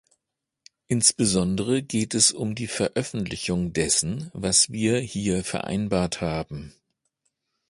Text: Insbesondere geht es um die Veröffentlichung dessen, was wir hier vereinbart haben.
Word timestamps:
Insbesondere 0.87 1.83
geht 1.83 2.15
es 2.15 2.31
um 2.31 2.55
die 2.55 2.65
Veröffentlichung 2.65 3.71
dessen, 3.71 4.31
was 4.33 4.71
wir 4.71 4.97
hier 4.97 5.43
vereinbart 5.43 6.21
haben. 6.21 6.73